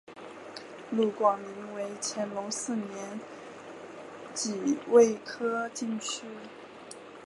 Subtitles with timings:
[0.89, 3.19] 陆广霖为乾隆四年
[4.33, 6.23] 己未科进士。